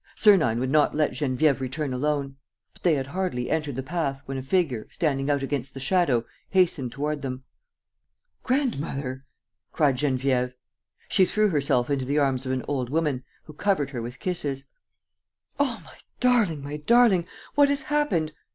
[0.15, 2.35] Sernine would not let Geneviève return alone.
[2.73, 6.25] But they had hardly entered the path, when a figure, standing out against the shadow,
[6.49, 7.43] hastened toward them.
[8.41, 9.25] "Grandmother!"
[9.71, 10.55] cried Geneviève.
[11.07, 14.65] She threw herself into the arms of an old woman, who covered her with kisses:
[15.59, 18.33] "Oh, my darling, my darling, what has happened?